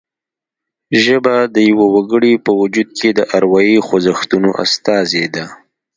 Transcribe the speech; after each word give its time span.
ژبه 1.03 1.35
د 1.55 1.57
یوه 1.69 1.85
وګړي 1.95 2.33
په 2.45 2.51
وجود 2.61 2.89
کې 2.97 3.09
د 3.13 3.19
اروايي 3.37 3.77
خوځښتونو 3.87 4.49
استازې 4.63 5.25
ده 5.35 5.45